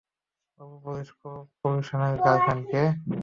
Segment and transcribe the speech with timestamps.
[0.59, 1.09] উপ-পুলিশ
[1.61, 2.81] কমিশনারের গার্লফ্রেন্ডকে!